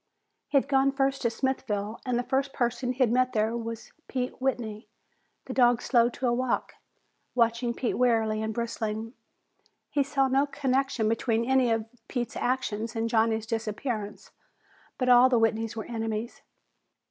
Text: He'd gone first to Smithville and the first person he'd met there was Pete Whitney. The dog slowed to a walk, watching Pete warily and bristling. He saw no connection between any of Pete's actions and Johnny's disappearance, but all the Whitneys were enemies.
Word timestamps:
He'd 0.49 0.67
gone 0.67 0.91
first 0.91 1.21
to 1.21 1.29
Smithville 1.29 2.01
and 2.07 2.17
the 2.17 2.23
first 2.23 2.53
person 2.53 2.93
he'd 2.93 3.11
met 3.11 3.33
there 3.33 3.55
was 3.55 3.91
Pete 4.07 4.41
Whitney. 4.41 4.87
The 5.45 5.53
dog 5.53 5.79
slowed 5.79 6.11
to 6.15 6.25
a 6.27 6.33
walk, 6.33 6.73
watching 7.35 7.75
Pete 7.75 7.95
warily 7.99 8.41
and 8.41 8.51
bristling. 8.51 9.13
He 9.91 10.01
saw 10.01 10.27
no 10.27 10.47
connection 10.47 11.07
between 11.07 11.45
any 11.45 11.69
of 11.69 11.85
Pete's 12.07 12.35
actions 12.35 12.95
and 12.95 13.09
Johnny's 13.09 13.45
disappearance, 13.45 14.31
but 14.97 15.07
all 15.07 15.29
the 15.29 15.37
Whitneys 15.37 15.75
were 15.75 15.85
enemies. 15.85 16.41